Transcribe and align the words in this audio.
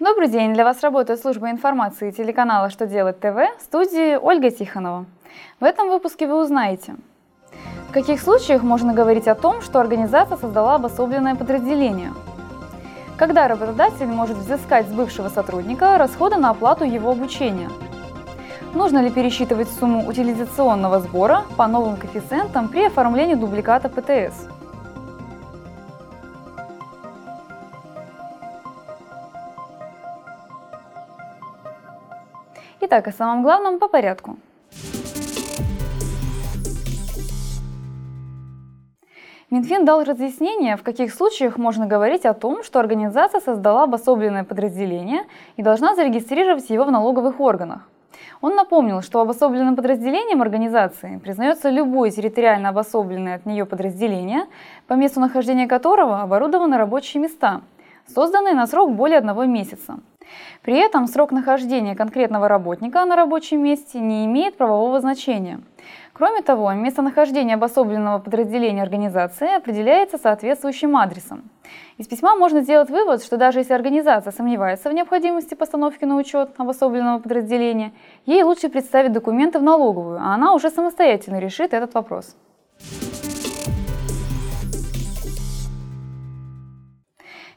Добрый 0.00 0.28
день! 0.28 0.54
Для 0.54 0.64
вас 0.64 0.80
работает 0.80 1.20
служба 1.20 1.50
информации 1.50 2.10
телеканала 2.10 2.70
«Что 2.70 2.86
делать 2.86 3.20
ТВ» 3.20 3.36
в 3.58 3.62
студии 3.62 4.16
Ольга 4.16 4.50
Тихонова. 4.50 5.04
В 5.60 5.64
этом 5.64 5.90
выпуске 5.90 6.26
вы 6.26 6.42
узнаете, 6.42 6.96
в 7.90 7.92
каких 7.92 8.20
случаях 8.20 8.62
можно 8.62 8.94
говорить 8.94 9.28
о 9.28 9.34
том, 9.34 9.60
что 9.60 9.80
организация 9.80 10.38
создала 10.38 10.76
обособленное 10.76 11.34
подразделение, 11.34 12.12
когда 13.18 13.46
работодатель 13.46 14.06
может 14.06 14.38
взыскать 14.38 14.88
с 14.88 14.92
бывшего 14.92 15.28
сотрудника 15.28 15.98
расходы 15.98 16.36
на 16.36 16.50
оплату 16.50 16.84
его 16.84 17.10
обучения, 17.10 17.68
нужно 18.72 19.02
ли 19.02 19.10
пересчитывать 19.10 19.68
сумму 19.68 20.08
утилизационного 20.08 21.00
сбора 21.00 21.44
по 21.58 21.66
новым 21.66 21.96
коэффициентам 21.96 22.68
при 22.68 22.86
оформлении 22.86 23.34
дубликата 23.34 23.90
ПТС– 23.90 24.48
Итак, 32.84 33.06
о 33.06 33.12
самом 33.12 33.44
главном 33.44 33.78
по 33.78 33.86
порядку. 33.86 34.38
Минфин 39.50 39.84
дал 39.84 40.02
разъяснение, 40.02 40.76
в 40.76 40.82
каких 40.82 41.14
случаях 41.14 41.58
можно 41.58 41.86
говорить 41.86 42.26
о 42.26 42.34
том, 42.34 42.64
что 42.64 42.80
организация 42.80 43.40
создала 43.40 43.84
обособленное 43.84 44.42
подразделение 44.42 45.22
и 45.56 45.62
должна 45.62 45.94
зарегистрировать 45.94 46.70
его 46.70 46.82
в 46.82 46.90
налоговых 46.90 47.38
органах. 47.38 47.88
Он 48.40 48.56
напомнил, 48.56 49.00
что 49.00 49.20
обособленным 49.20 49.76
подразделением 49.76 50.42
организации 50.42 51.18
признается 51.18 51.70
любое 51.70 52.10
территориально 52.10 52.70
обособленное 52.70 53.36
от 53.36 53.46
нее 53.46 53.64
подразделение, 53.64 54.46
по 54.88 54.94
месту 54.94 55.20
нахождения 55.20 55.68
которого 55.68 56.20
оборудованы 56.20 56.76
рабочие 56.76 57.22
места, 57.22 57.60
созданные 58.12 58.54
на 58.54 58.66
срок 58.66 58.92
более 58.92 59.18
одного 59.18 59.44
месяца– 59.44 60.00
при 60.62 60.78
этом 60.78 61.06
срок 61.06 61.32
нахождения 61.32 61.94
конкретного 61.94 62.48
работника 62.48 63.04
на 63.04 63.16
рабочем 63.16 63.62
месте 63.62 64.00
не 64.00 64.26
имеет 64.26 64.56
правового 64.56 65.00
значения. 65.00 65.60
Кроме 66.12 66.42
того, 66.42 66.72
местонахождение 66.72 67.54
обособленного 67.54 68.18
подразделения 68.18 68.82
организации 68.82 69.56
определяется 69.56 70.18
соответствующим 70.18 70.96
адресом. 70.96 71.50
Из 71.98 72.06
письма 72.06 72.36
можно 72.36 72.60
сделать 72.60 72.90
вывод, 72.90 73.24
что 73.24 73.36
даже 73.36 73.60
если 73.60 73.72
организация 73.72 74.30
сомневается 74.30 74.90
в 74.90 74.92
необходимости 74.92 75.54
постановки 75.54 76.04
на 76.04 76.16
учет 76.16 76.50
обособленного 76.58 77.18
подразделения, 77.18 77.92
ей 78.26 78.42
лучше 78.42 78.68
представить 78.68 79.12
документы 79.12 79.58
в 79.58 79.62
налоговую, 79.62 80.18
а 80.18 80.34
она 80.34 80.54
уже 80.54 80.70
самостоятельно 80.70 81.38
решит 81.38 81.72
этот 81.72 81.94
вопрос. 81.94 82.36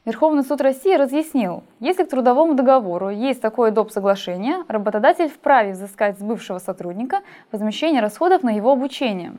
Верховный 0.06 0.44
суд 0.44 0.60
России 0.60 0.94
разъяснил, 0.94 1.64
если 1.80 2.04
к 2.04 2.10
трудовому 2.10 2.54
договору 2.54 3.10
есть 3.10 3.42
такое 3.42 3.72
доп. 3.72 3.90
соглашение, 3.90 4.58
работодатель 4.68 5.28
вправе 5.28 5.72
взыскать 5.72 6.16
с 6.16 6.22
бывшего 6.22 6.60
сотрудника 6.60 7.22
возмещение 7.50 8.00
расходов 8.00 8.44
на 8.44 8.50
его 8.50 8.70
обучение. 8.70 9.32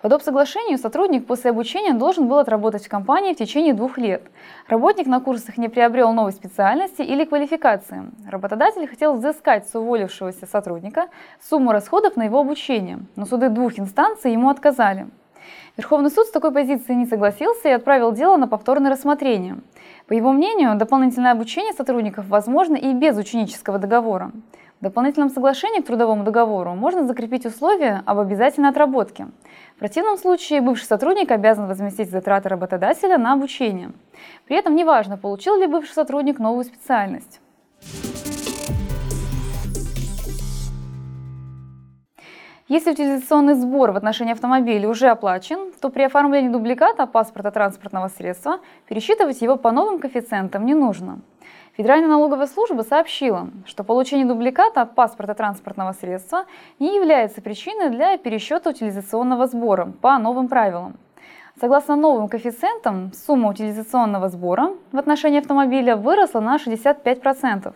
По 0.00 0.08
доп. 0.08 0.22
соглашению 0.22 0.78
сотрудник 0.78 1.26
после 1.26 1.50
обучения 1.50 1.92
должен 1.92 2.28
был 2.28 2.38
отработать 2.38 2.86
в 2.86 2.88
компании 2.88 3.34
в 3.34 3.36
течение 3.36 3.74
двух 3.74 3.98
лет. 3.98 4.22
Работник 4.68 5.06
на 5.06 5.20
курсах 5.20 5.58
не 5.58 5.68
приобрел 5.68 6.14
новой 6.14 6.32
специальности 6.32 7.02
или 7.02 7.26
квалификации. 7.26 8.04
Работодатель 8.26 8.86
хотел 8.86 9.12
взыскать 9.12 9.68
с 9.68 9.74
уволившегося 9.74 10.46
сотрудника 10.46 11.08
сумму 11.42 11.72
расходов 11.72 12.16
на 12.16 12.22
его 12.22 12.40
обучение, 12.40 13.00
но 13.16 13.26
суды 13.26 13.50
двух 13.50 13.78
инстанций 13.78 14.32
ему 14.32 14.48
отказали. 14.48 15.08
Верховный 15.76 16.10
суд 16.10 16.26
с 16.26 16.30
такой 16.30 16.52
позицией 16.52 16.96
не 16.96 17.06
согласился 17.06 17.68
и 17.68 17.72
отправил 17.72 18.12
дело 18.12 18.36
на 18.36 18.46
повторное 18.46 18.92
рассмотрение. 18.92 19.56
По 20.06 20.12
его 20.12 20.32
мнению, 20.32 20.76
дополнительное 20.76 21.32
обучение 21.32 21.72
сотрудников 21.72 22.28
возможно 22.28 22.76
и 22.76 22.92
без 22.92 23.16
ученического 23.16 23.78
договора. 23.78 24.32
В 24.80 24.84
дополнительном 24.84 25.30
соглашении 25.30 25.80
к 25.80 25.86
трудовому 25.86 26.24
договору 26.24 26.74
можно 26.74 27.06
закрепить 27.06 27.46
условия 27.46 28.02
об 28.04 28.18
обязательной 28.18 28.68
отработке. 28.68 29.28
В 29.76 29.78
противном 29.78 30.18
случае 30.18 30.60
бывший 30.60 30.84
сотрудник 30.84 31.30
обязан 31.30 31.66
возместить 31.66 32.10
затраты 32.10 32.50
работодателя 32.50 33.16
на 33.16 33.32
обучение. 33.32 33.92
При 34.46 34.56
этом 34.56 34.76
неважно, 34.76 35.16
получил 35.16 35.56
ли 35.56 35.66
бывший 35.66 35.94
сотрудник 35.94 36.38
новую 36.38 36.64
специальность. 36.64 37.40
Если 42.66 42.92
утилизационный 42.92 43.56
сбор 43.56 43.90
в 43.92 43.96
отношении 43.98 44.32
автомобиля 44.32 44.88
уже 44.88 45.08
оплачен, 45.08 45.70
то 45.82 45.90
при 45.90 46.04
оформлении 46.04 46.48
дубликата 46.48 47.06
паспорта 47.06 47.50
транспортного 47.50 48.08
средства 48.08 48.60
пересчитывать 48.88 49.42
его 49.42 49.56
по 49.56 49.70
новым 49.70 49.98
коэффициентам 49.98 50.64
не 50.64 50.72
нужно. 50.72 51.18
Федеральная 51.76 52.08
налоговая 52.08 52.46
служба 52.46 52.80
сообщила, 52.80 53.50
что 53.66 53.84
получение 53.84 54.24
дубликата 54.24 54.86
паспорта 54.86 55.34
транспортного 55.34 55.92
средства 55.92 56.46
не 56.78 56.96
является 56.96 57.42
причиной 57.42 57.90
для 57.90 58.16
пересчета 58.16 58.70
утилизационного 58.70 59.46
сбора 59.46 59.92
по 60.00 60.16
новым 60.16 60.48
правилам. 60.48 60.96
Согласно 61.60 61.96
новым 61.96 62.28
коэффициентам, 62.28 63.12
сумма 63.12 63.50
утилизационного 63.50 64.30
сбора 64.30 64.70
в 64.90 64.96
отношении 64.96 65.40
автомобиля 65.40 65.96
выросла 65.96 66.40
на 66.40 66.56
65%. 66.56 67.74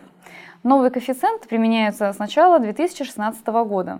Новые 0.63 0.89
коэффициенты 0.89 1.47
применяются 1.47 2.11
с 2.11 2.17
начала 2.17 2.57
2016 2.57 3.45
года. 3.45 3.99